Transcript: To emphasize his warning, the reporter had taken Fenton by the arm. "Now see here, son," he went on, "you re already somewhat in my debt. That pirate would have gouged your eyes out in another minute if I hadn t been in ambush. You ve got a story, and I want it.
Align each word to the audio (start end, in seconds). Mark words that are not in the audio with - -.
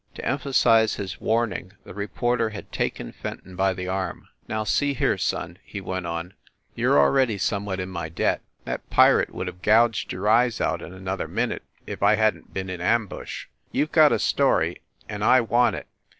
To 0.15 0.25
emphasize 0.25 0.95
his 0.95 1.21
warning, 1.21 1.73
the 1.83 1.93
reporter 1.93 2.49
had 2.49 2.71
taken 2.71 3.11
Fenton 3.11 3.55
by 3.55 3.75
the 3.75 3.87
arm. 3.87 4.29
"Now 4.47 4.63
see 4.63 4.95
here, 4.95 5.15
son," 5.15 5.59
he 5.63 5.79
went 5.79 6.07
on, 6.07 6.33
"you 6.73 6.91
re 6.91 6.97
already 6.97 7.37
somewhat 7.37 7.79
in 7.79 7.89
my 7.89 8.09
debt. 8.09 8.41
That 8.65 8.89
pirate 8.89 9.31
would 9.31 9.45
have 9.45 9.61
gouged 9.61 10.11
your 10.11 10.27
eyes 10.27 10.59
out 10.59 10.81
in 10.81 10.91
another 10.91 11.27
minute 11.27 11.61
if 11.85 12.01
I 12.01 12.15
hadn 12.15 12.45
t 12.45 12.49
been 12.51 12.67
in 12.71 12.81
ambush. 12.81 13.45
You 13.71 13.85
ve 13.85 13.91
got 13.91 14.11
a 14.11 14.17
story, 14.17 14.81
and 15.07 15.23
I 15.23 15.39
want 15.39 15.75
it. 15.75 15.85